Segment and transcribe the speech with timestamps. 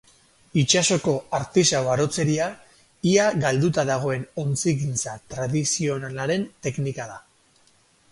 [0.59, 2.47] Itsasoko artisau arotzeria,
[3.11, 7.19] ia galduta dagoen ontzigintza tradizionalaren teknika da.